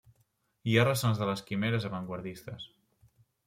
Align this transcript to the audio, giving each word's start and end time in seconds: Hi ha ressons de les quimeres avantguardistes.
Hi 0.71 0.77
ha 0.77 0.85
ressons 0.87 1.21
de 1.21 1.29
les 1.31 1.45
quimeres 1.51 1.87
avantguardistes. 1.93 2.69